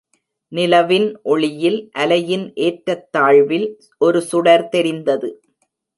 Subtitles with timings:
[0.51, 3.67] நிலவின் ஒளியில், அலையின் ஏற்றத்தாழ்வில்
[4.01, 5.29] ஒரு சுடர் தெரிந்தது.